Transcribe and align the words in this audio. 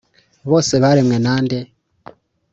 bose 0.49 0.73
baremwe 0.83 1.17
na 1.25 1.35
nde? 1.43 1.59